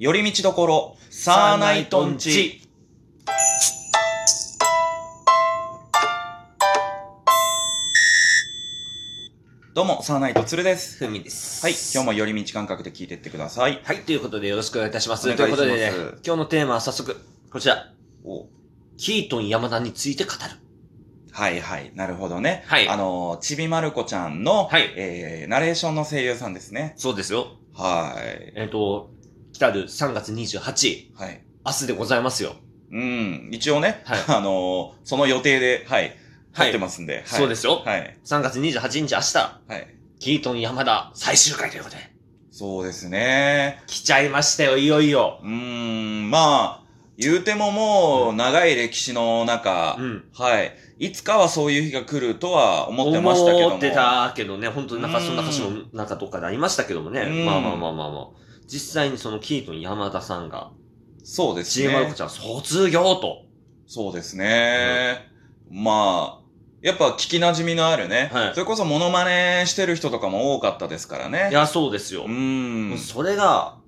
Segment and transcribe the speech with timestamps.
[0.00, 2.62] 寄り道どころ、サーナイトンチ。
[9.74, 11.04] どうも、サーナイトツルです。
[11.04, 11.66] ふみです。
[11.66, 13.80] はい、今日も寄り道感覚で聞いてってください。
[13.82, 15.28] はい、ということでよろしくお願いいたします。
[15.28, 17.16] お願いしますということでね、今日のテーマは早速、
[17.50, 17.92] こちら。
[18.24, 18.46] お
[18.96, 20.38] キートン山田について語る。
[21.32, 22.62] はいはい、なるほどね。
[22.68, 26.94] はいあの、ちびまる子ちゃんの、はいえー、ナレーションの声優さんですね。
[26.96, 27.48] そうですよ。
[27.74, 28.52] はい。
[28.54, 29.10] えっ、と、
[29.58, 31.40] 来たる3月28日、はい。
[31.66, 32.54] 明日でございますよ。
[32.92, 36.16] うん、一応ね、はい あのその予定で、はい、
[36.52, 37.14] はい撮ってますんで。
[37.14, 38.16] はいそうですよはい。
[38.24, 39.88] 3月28日明日、はい。
[40.20, 42.08] キートン山田最終回ということで。
[42.52, 43.82] そうですね。
[43.88, 45.40] 来ちゃいましたよ、いよいよ。
[45.42, 50.24] うーん、まあ、言うてももう、長い歴史の中、うん。
[50.34, 50.72] はい。
[51.00, 53.66] いつかはそういう日が来るとは思ってましたけども。
[53.74, 57.22] 思ってたけどね、本当になんかうんそんな歌詞もなんかどっかでありましたけどもね。
[57.22, 58.47] うんまあまあまあまあまあ。
[58.68, 60.70] 実際にそのキートン山田さんが、
[61.24, 62.16] そうですちえまる子ね。
[62.16, 63.46] ちゃん卒業と。
[63.86, 65.30] そうですね。
[65.70, 66.48] まあ、
[66.82, 68.30] やっぱ聞き馴染みのあるね。
[68.32, 71.48] はいそれこそモノマネしてる人とかも多かったですからね。
[71.50, 72.26] いや、そうですよう。
[72.28, 72.98] ーん。
[72.98, 73.78] それが、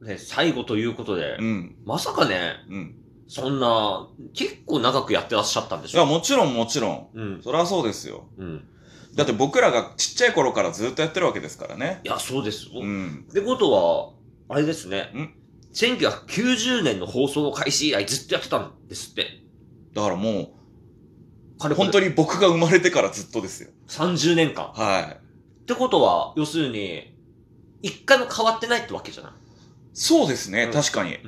[0.00, 1.76] ね、最後ということで、うん。
[1.84, 2.94] まさかね、うん。
[3.28, 7.08] そんな、結構長くやってらっしゃったんでいや、しょもちろんもちろん。
[7.14, 7.42] うん。
[7.42, 8.24] そりゃそうですよ。
[8.38, 8.64] うん。
[9.14, 12.00] だって僕らがちっちゃい頃からずっとやってるわけですからね。
[12.04, 12.80] いや、そうですよ。
[12.80, 13.26] うん。
[13.30, 14.21] ってことは、
[14.52, 15.34] あれですねん。
[15.74, 19.26] 1990年の放送開始以来ずっとやってたんですって。
[19.94, 23.70] だからもう、本当に僕が生まれてからずっとですよ。
[23.88, 24.72] 30年間。
[24.72, 25.62] はい。
[25.62, 27.14] ってことは、要するに、
[27.82, 29.32] 一回も変わってないってわけじゃない？
[29.32, 29.34] い
[29.94, 31.18] そうですね、うん確かに。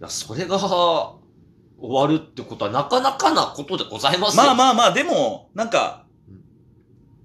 [0.00, 1.18] や、それが、終
[1.80, 4.42] わるってことはなかなかなことでございますよ。
[4.42, 6.42] まあまあまあ、でも、なんかうん、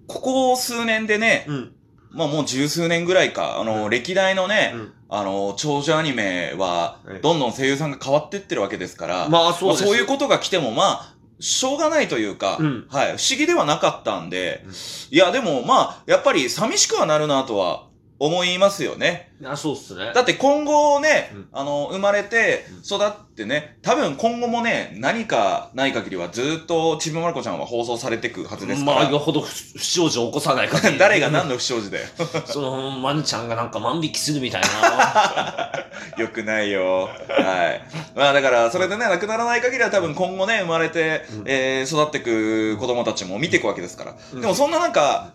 [0.07, 1.74] ここ数年でね、うん。
[2.15, 3.89] まあもう十数年ぐらいか、あの、うん。
[3.89, 4.93] 歴代のね、うん。
[5.09, 9.83] あの、長寿アニメははい、どんどん声優さんが変わってってるわけですから、まあ、そうです。
[9.83, 12.87] まあそういうことが来ても、まあ、しょうがないというか、うん。
[12.89, 14.73] はい、不思議ではなかったんで、うん。
[15.11, 17.87] いや、でもまあ、やっぱり寂しくはなるなとは
[18.17, 19.33] 思いますよね。
[19.43, 20.11] あ、そうっすね。
[20.13, 29.11] だって今後ね、うんあの、生まれてうん、育ってね、多分今後もね、何かない限りはずっとちびまる子ちゃんは放送されていくはずですかまあ、ら。
[29.11, 30.97] よほど不不祥事を起こさない限り。
[30.97, 32.07] 誰が何の不祥事だよ。
[32.47, 35.71] その、まるちゃんがなんか万引きするみたいな。
[36.17, 37.03] よくないよ。
[37.03, 37.81] はい。
[38.15, 44.15] まあだから、それでね、亡くならない限りは多分今後ね、生まれて、うんえー、育っていく子供たちも見ていくわけですから。
[44.33, 45.33] うんでもそんななんか、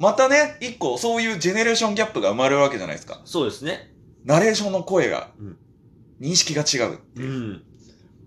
[0.00, 3.20] またね、一個そういうジェネレーションギャップが生まれるわけじゃないですか。
[3.26, 3.92] そうですね。
[4.24, 5.58] ナレーションの声がうん、
[6.20, 6.98] 認識が違う。
[7.16, 7.62] うん。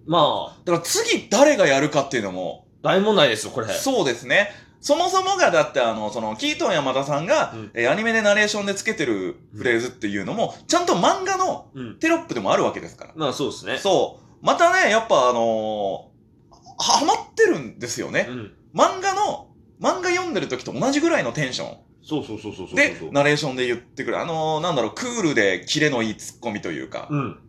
[0.05, 3.67] まあ、だから次誰がやるかっていうのも、大問題ですよ、これ。
[3.67, 4.51] そうですね。
[4.81, 11.99] そもそもが、だってあの、その、キートン山田さんが、うんえーアニメでナレーションでつけてるフレーズっていうのも、ちゃんと漫画のうん。
[11.99, 13.13] テロップでもあるわけですから。
[13.15, 13.77] まあ、そうですね。
[13.79, 14.45] そう。
[14.45, 18.27] またね、やっぱあのーは、はまってるんですよね。
[18.29, 18.53] うん。
[18.75, 19.42] 漫画の、
[19.79, 22.75] 漫画読んでる時と同じぐらいのテンションそうそうそうそうそう。
[22.75, 24.19] で、ナレーションで言ってくる。
[24.19, 27.39] あのーなんだろう、クールでキレのいいツッコミというか、うん。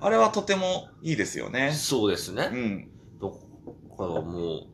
[0.00, 1.72] あれはとてもいいですよね。
[1.72, 2.48] そうですね。
[2.50, 2.88] うん。
[3.20, 4.66] だからもう、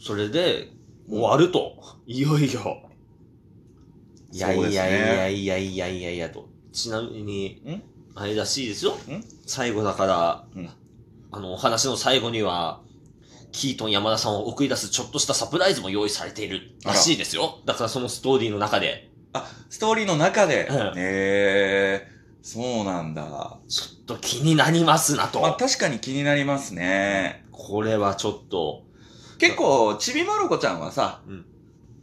[0.00, 0.68] それで、
[1.08, 1.98] 終わると。
[2.06, 2.88] いよいよ。
[4.30, 6.48] いやいやいやいやいやいやいやと。
[6.72, 7.82] ちなみにん、
[8.14, 9.24] あれらしいですよん？
[9.46, 10.70] 最後だからうん、
[11.32, 12.82] あの、お話の最後には、
[13.52, 17.60] キートン山田さんを送り出すちょっとしたサプライズも用意されているらしいですよ。
[17.64, 23.58] だからそのストーリーの中で、あ、ストーリーの中で、うんへえー、そうなんだ。
[23.68, 25.40] ちょっと気になりますなと。
[25.40, 27.44] まあ確かに気になりますね。
[27.52, 28.84] これはちょっと、
[29.38, 31.44] 結構、ちびまる子ちゃんはさ、うん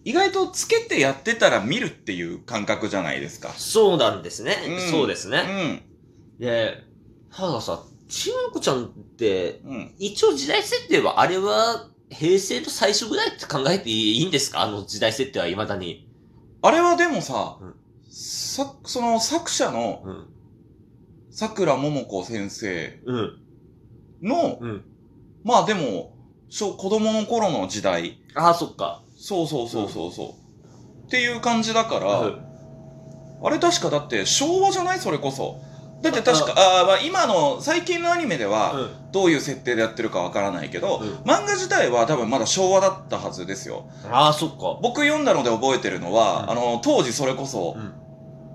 [0.07, 3.49] 意外とつけてやってたら見るっていう感覚じゃないですか。
[3.57, 4.55] そうなんですね。
[4.67, 5.81] うんそうですね。
[6.39, 6.39] うん。
[6.39, 6.83] で、
[7.35, 9.95] たださ、ちまる子ちゃんって、うん。
[9.99, 14.61] 一応時代設定は、あれは、平成の最初ぐらいって考えていいんですか？
[14.61, 16.07] あの時代設定は未だに。
[16.61, 17.75] あれはでもさ、うん
[18.09, 20.27] さ、その作者のうん。
[21.31, 23.39] 桜桃子先生うん。
[24.21, 24.85] の、うん。
[25.43, 26.15] まあでも、
[26.47, 28.19] 小子供の頃の時代。
[28.35, 29.01] ああ、そっか。
[29.17, 31.07] そうそうそうそうそう。
[31.07, 32.41] っていう感じだから、うん
[33.43, 34.99] あれ確かだって昭和じゃない？
[34.99, 35.59] それこそ。
[36.11, 38.89] だって確か、ああまあ今の最近のアニメでは、うん。
[39.11, 43.85] どういう設定でやってるかわからないけど、うん漫画自体は多分まだ昭和だったはずですよ。
[44.11, 44.77] ああ、そっか。
[44.81, 47.93] 僕読んだので覚えてるのは、うんあの、当時それこそうん。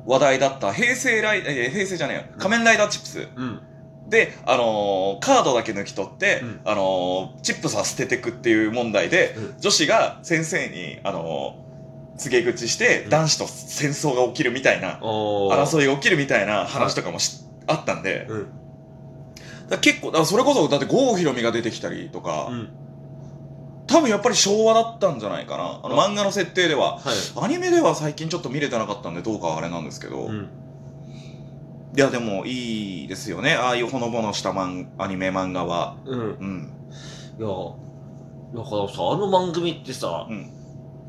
[0.07, 3.29] 話題だった平成ライ、えー平成じゃねえよ、仮面ライダーチップス。
[3.37, 3.61] うん。
[4.09, 11.70] で、あのーカードだけ抜き取って、うんあのーチップスは捨ててくっていう問題で、うん女子が先生に、あのー
[12.21, 18.29] 告げ口して、うん男子と戦争が起きるみたいな、争いが起きるみたいな話とかもし、あったんで、
[19.81, 22.69] 結構、だそれこそ、だって郷ひろみが出てきたりとか、うん。
[23.87, 25.81] 多分やっぱり昭和だったんじゃないかな。
[25.83, 26.99] あのあ漫画の設定では。
[26.99, 27.45] はい。
[27.45, 30.27] アニメでは最近ちょっと見れてなかったんで、どうかはあれなんですけど。
[30.27, 30.49] うん。
[31.97, 33.55] いや、でもいいですよね。
[33.55, 35.97] ああいうほのぼのしたマンアニメ漫画は。
[36.05, 36.21] うん。
[36.21, 36.73] うん。
[37.39, 37.49] いや、
[38.63, 40.60] だからさ、あの番組ってさ、うん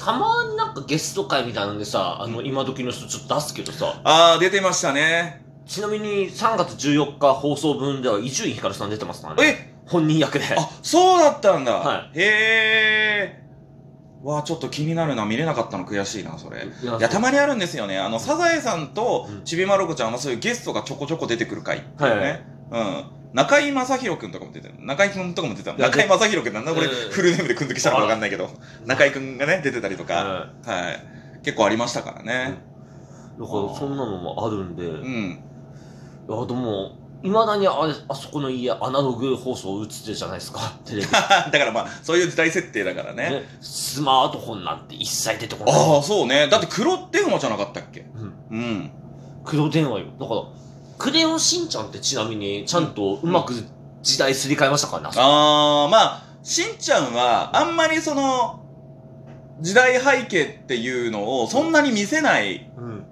[0.04, 5.44] たまになんかゲスト会みたいなんでさ、あの、うん今時の人ちょっと出すけどさ、ああ、出てましたね。
[5.68, 9.44] ちなみに3月14日放送分では伊集院光さん出てますからね。
[9.68, 9.72] え？
[9.88, 10.46] 本人役で。
[10.58, 11.74] あ、そうだったんだ。
[11.74, 13.42] はへえ。
[14.24, 15.26] わあ、ちょっと気になるな。
[15.26, 16.66] 見れなかったの悔しいな、それ。
[16.66, 17.98] いやいや、たまにあるんですよね。
[17.98, 22.46] あの、サザエさんとうんちびまる子ちゃんはそういうゲストがちょこちょこ出てくる回っていうね。
[22.72, 23.04] うん。
[23.34, 24.74] 中井正宏くんとかも出てる。
[24.80, 25.76] 中井くんとかも出てた。
[25.76, 28.50] いや中井正宏くんなんだこれ、うんフルネームでくんづけしたのかわかんないけど。
[28.86, 30.14] 中井くんがね、出てたりとか。
[30.16, 30.22] は
[30.66, 31.42] はい。
[31.44, 32.26] 結構ありましたからい。
[32.26, 32.58] ね。
[33.40, 35.40] だからそんなのもあるんで、いや、うん。
[36.48, 41.08] でも、いまだにあれ、あそこの家、アナログ放送映ってるじゃないですか、 テレビ。
[41.08, 43.30] だからまあ、そういう時代設定だからね。
[43.30, 45.76] ね、スマートフォンなんて一切出てこない。
[45.76, 46.48] ああ、そうね。
[46.48, 48.06] だって黒電話じゃなかったっけ？
[48.16, 48.92] うんうん。
[49.46, 50.06] 黒電話よ。
[50.20, 50.42] だから、
[51.02, 53.56] クレヨンしんちゃんってちなみに、ちゃんとうまく
[54.04, 54.98] 時代すり替えましたか？
[54.98, 55.10] らね。
[55.16, 58.60] あー、まあ、しんちゃんは、あんまりその、
[59.62, 63.06] 時代背景っていうのをそんなに見せないうん。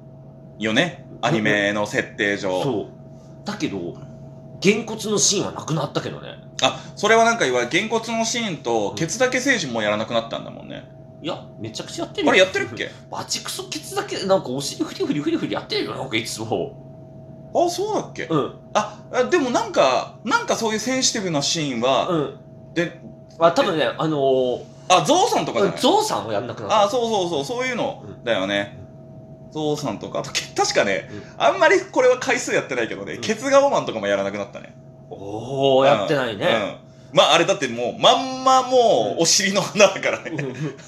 [0.59, 1.03] よね？
[1.23, 2.61] アニメの設定上。
[2.61, 3.47] そう。
[3.47, 3.97] だけど、
[4.59, 6.35] げんこつのシーンはなくなったけどね。
[6.61, 10.87] あ、それはなんかいわゆる、げんこつのシーンと、ケツだけ星人もやらなくなったんだもんね。
[11.23, 12.31] いや、めちゃくちゃやってるよ。
[12.31, 12.91] あれやってるっけ？
[13.09, 16.85] バチクソケツだけ、なんかお尻フリフリフリフリやってるよ、なんかいつも。
[17.53, 18.25] あ、そうだっけ？
[18.25, 18.53] うん。
[18.73, 22.39] あ、あでもなんか、なんかそういうセンシティブなシーンは、うん。
[22.73, 23.01] で、
[23.39, 25.79] あ、多分ね、あのー、あ、ゾウさんとかじゃない？
[25.79, 26.83] ゾウさんもやんなくなった。
[26.83, 28.77] あ、そうそうそう、そういうのうんだよね。
[29.51, 34.75] ゾウさんとか、あと、け確かね、うんあんまりこれは回数やってないけどね、うんケツガオマンとかもやらなくなったね。
[35.09, 36.45] おー、やってないね。
[36.45, 36.89] うん。
[37.17, 40.31] まあ、あれだってもう、まんまもう、お尻の花だからね。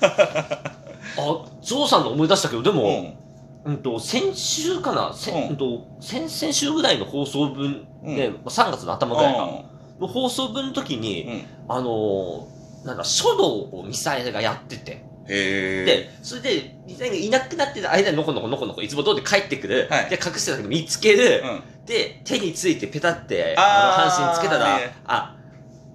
[0.01, 3.17] あ、ゾウさんの思い出したけど、でうも、ん。
[3.63, 5.49] うんと、先週かな、せうん。
[5.49, 8.15] うんと先々週ぐらいの放送分うん。
[8.15, 9.63] で、3月の頭ぐらいか、
[9.99, 11.01] の放送分の時うん。
[11.01, 11.45] に、うん。
[11.69, 15.85] あのー、なんだ、書道をミサイルがやってて、へえ。
[15.85, 20.09] で、それで、ミサイルがいなくなってる間にのこのこのこのこいつも通り帰ってくる、はい。
[20.09, 21.47] で、隠してた時見つける、う
[21.83, 21.85] ん。
[21.85, 24.95] で、手についてペタって、あの、半身つけたら、ね。
[25.05, 25.35] あ、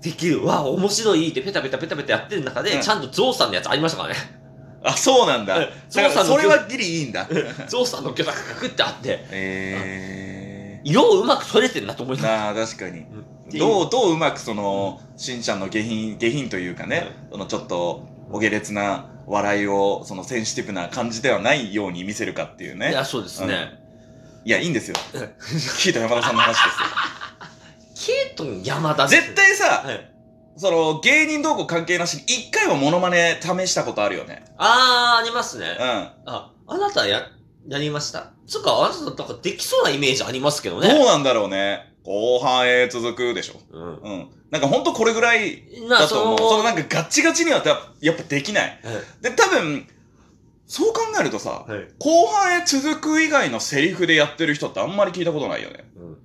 [0.01, 2.81] できる、わあ、面白いってペタペタペタペタやってる中で、うん。
[2.81, 4.46] ちゃんとゾウさんのやつありましたからね。
[4.83, 5.59] あ、そうなんだ。
[5.59, 7.29] うんゾウさんのそれはギリいいんだ。
[7.69, 12.23] ゾウさんの許諾がくってあって、へ色をうまく取れてるなと思いえ。
[12.23, 12.41] ながら。
[12.55, 13.01] なあ、確かに。
[13.01, 22.91] うんどう、どううまくその、しんちゃんの下品、下品というかね、そのちょっと、お下劣な笑いを、そのセンシティブな感じではないように見せるかっていうね。
[22.91, 23.79] いや、そうですね。
[24.45, 25.23] いや、いいんですようん。
[25.79, 26.71] 聞いた山田さんの話で
[27.95, 29.09] すケイトン山田よ。
[29.09, 30.11] 絶対さ、はい。
[30.57, 34.45] その、芸人動向関係なしに、一回はモノマネ試したことあるよね。
[34.57, 35.77] あー、ありますね。
[35.79, 35.87] うん。
[36.27, 37.23] あ、あなたや、
[37.69, 38.33] やりました？
[38.47, 40.89] つうか、あなたなんかできそうなイメージありますけどね。
[40.89, 41.95] どうなんだろうね。
[42.05, 43.61] 後半へ続くでしょ。
[43.71, 43.97] うん。
[43.97, 44.29] うん。
[44.51, 46.39] なんかほんとこれぐらいな、だと思う。
[46.39, 48.81] そのなんか、かガッチガチにはややっぱできない。
[49.21, 49.89] で、多分、
[50.69, 51.89] そう考えるとさ、はい。
[51.99, 55.91] 後半へ続く以外のセリフでやってる人ってあんまり聞いたことないよね。
[55.97, 56.19] うん。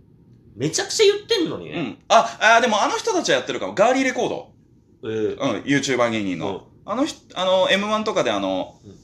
[0.55, 1.71] めちゃくちゃ言ってんのにね。
[1.71, 1.97] うん。
[2.07, 3.75] あ、あ、でもあの人たちはやってるかも。
[3.75, 4.51] ガーリーレコード。
[5.03, 6.67] えーうん、YouTuber 芸人の。
[6.85, 9.01] あの人、あの、M1 とかであの、うん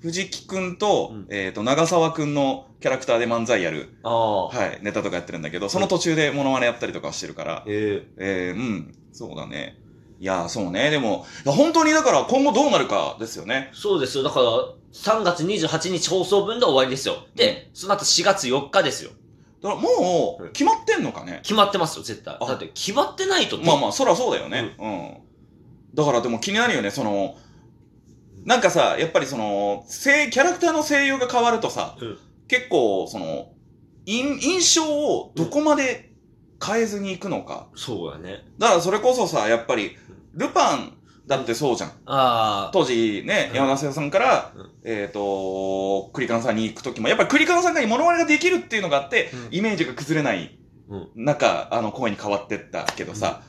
[0.00, 4.46] 藤木くんと、うんえっ、と、長沢くんのキャラクターで漫才やる、ああ。
[4.46, 9.76] はい、ネタとかやってるんだけど、その途中でモノマネやったりとかしてるから、ええー、うん、そうだね。
[10.20, 10.90] いやー、そうね。
[10.90, 13.76] でも、いや本当にだから今後どうなるかですよねー。
[13.76, 14.24] そうですよ。
[14.24, 14.46] だから、
[14.92, 17.26] 3月28日放送分で終わりですよ。
[17.34, 19.10] で、その後4月4日ですよ。
[19.62, 21.40] だからもう決まってんのかね？
[21.42, 22.36] 決まってますよ、絶対。
[22.40, 24.76] あだって、決まってないと、まあまあ、そらそうだよね。
[24.78, 25.16] うん。
[25.94, 27.36] だからでも気になるよね、その、
[28.44, 33.50] なんかさ、やっぱりその、声、キャラクターの声優が変わるとさ、うん結構、その、
[34.06, 36.14] 印印象をどこまで
[36.64, 37.68] 変えずにいくのか。
[37.76, 38.46] そうだね。
[38.56, 39.96] だからそれこそさ、やっぱり、
[40.32, 40.97] ルパン
[41.28, 41.90] だってそうじゃん。
[41.90, 42.70] ああ。
[42.72, 43.56] 当時ね、うん。
[43.56, 44.70] 山田瀬さんから、うん。
[44.82, 49.58] えっ、と、クリカンさんに行くときも、やっぱりクリカンさんがモノマネができるっていうのがあって、うん。
[49.58, 50.58] イメージが崩れない
[50.88, 51.08] うん。
[51.14, 53.42] 中、あの声に変わってったけどさ、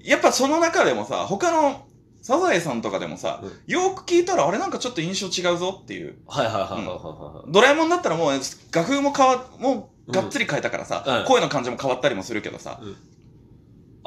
[0.00, 1.84] やっぱその中でもさ、他の
[2.22, 6.18] サザエさんとかでもさ、うよく聞いたらあれなんかちょっと印象違うぞっていう。
[6.28, 8.40] はいはいはいはいはドラえもんだったらもう
[8.70, 11.24] 画風も変わ、もうがっつり変えたからさ、うん。
[11.26, 12.96] 声の感じも変わったりもするけどさ、うん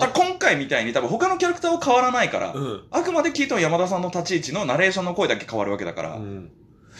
[0.08, 2.53] 今回みたいに多分他のキャラクターは変わらないから。
[2.53, 2.84] うん。
[2.91, 6.51] あくまで聞いても山田さんの立ち位置のナレーションの声だけ変わるわけだから、うん。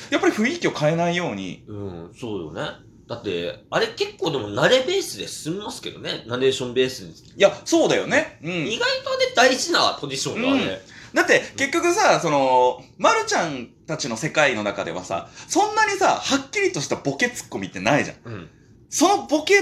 [0.10, 2.62] やっぱり雰囲気を変えないように、うん、そうよね。
[3.08, 6.24] だって、あれ結構でも慣れベースで進みますけどね。
[6.28, 7.12] ナレーションベースに。
[7.12, 8.40] いや、そうだよね。
[8.44, 8.52] うん。
[8.68, 10.80] 意外とあれ大事なポジションがね。
[11.16, 18.18] だって、結局さ、その、まるちゃんたちの世界の中ではさ、そんなにさ、はっきりとしたボケツッコミってないじゃん。
[18.26, 18.50] うん。
[18.90, 19.56] そのボケ、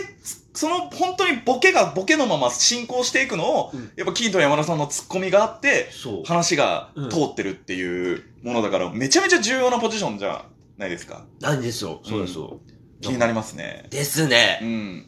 [0.58, 6.24] その本当にボケがボケのまま進行していくのを、うんやっぱ金と山田さんのツッコミがあって、そう。
[6.26, 10.46] 話が通ってるっていうものだから、めちゃめちゃ重要なポジションじゃ
[10.78, 11.26] ないですか。
[11.40, 12.02] なんですよ。
[12.04, 12.60] そうですよ。
[13.02, 13.86] 気になりますね。
[13.92, 14.60] ですね。
[14.64, 15.06] うん。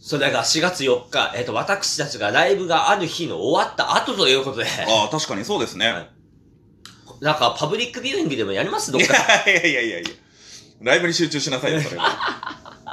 [0.00, 5.92] それが4月4日、えっ、と、私たちがライブがある日の終わった後ということで、ああ、確かにそうですね。
[5.92, 6.10] はい
[7.20, 8.90] なんかパブリックビューイングでもやります？
[8.90, 9.14] どっいか。
[9.46, 10.08] やいやいやいやいや。
[10.82, 12.04] ライブに集中しなさいよ、それは。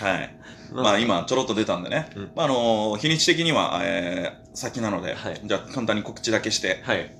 [0.00, 0.36] はい。
[0.72, 2.10] まあ今ちょろっと出たんでね。
[2.16, 7.16] うんまああの日にち的には、えー、先なので、はいじゃあ簡単に告知だけして、はい。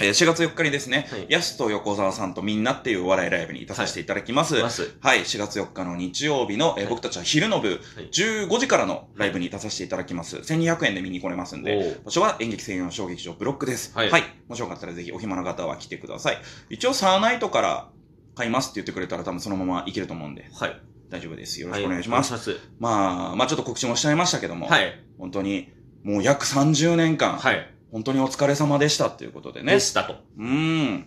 [0.00, 4.54] えー、4月4日にですね、はいヤスと横澤さんとみんなっていうお笑いライブに出させていただきます。
[4.54, 4.82] はい、ます。
[5.00, 7.78] 4月4日の日曜日の、えーはい僕たちは昼の部、はい
[8.12, 10.38] 15時からのライブに出させていただきます。
[10.38, 13.92] 1200円で見に来れますんで、場所は演劇専用小劇場ブロックです。
[13.94, 14.10] はい
[14.48, 16.38] もしよかったらぜひお暇な方は来てください。
[16.70, 17.90] 一応サーナイトから
[18.34, 20.80] 買いますって言ってくれたら多分そのまま行けると思うんで、はい。
[21.10, 21.60] 大丈夫です。
[21.60, 22.32] よろはしくお願いします。
[22.32, 24.66] お願いしまあ、まあちょっと告知もしちゃいましたけども。
[24.66, 24.92] はい。
[25.18, 27.74] 本当にもう約30年間、はい。
[27.92, 29.80] 本当にお疲れ様でしたっていうことでねで。
[29.80, 30.16] したと。
[30.38, 31.06] うーん。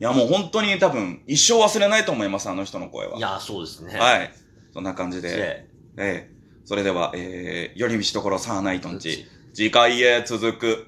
[0.00, 3.18] いやもう本当に多分一生忘れないと思います、あの人の声は。
[3.18, 3.94] いやー、そうですね。
[3.94, 3.96] い。
[3.96, 4.32] はい。
[4.72, 5.28] そんな感じで。
[5.28, 9.26] で、ええそれでは、えー、寄り道ところサーナイトンチ。
[9.52, 10.86] 次回へ続く。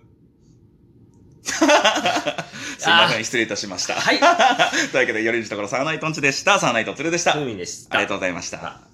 [2.83, 3.95] すいません、失礼いたしました。
[3.95, 4.19] はい。
[4.19, 6.59] というわけで、寄り道ところサーナイトンチでした。
[6.59, 7.33] サーナイトツルでした。
[7.33, 7.97] あふみでした。
[7.99, 8.92] りがとうございました。